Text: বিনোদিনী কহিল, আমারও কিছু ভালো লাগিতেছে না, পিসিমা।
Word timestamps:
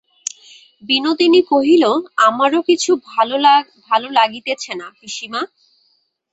বিনোদিনী 0.83 1.41
কহিল, 1.51 1.83
আমারও 2.27 2.59
কিছু 2.69 2.91
ভালো 3.89 4.07
লাগিতেছে 4.17 4.71
না, 4.79 4.87
পিসিমা। 4.99 5.41